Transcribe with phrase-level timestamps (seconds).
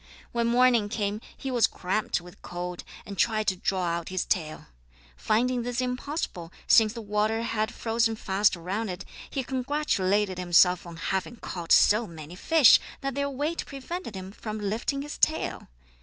[0.31, 4.65] When morning came he was cramped with cold, and tried to draw out his tail.
[5.15, 10.95] Finding this impossible, since the water had frozen fast around it, he congratulated himself on
[10.97, 15.67] having caught so many fish that their weight prevented him from lifting his tail.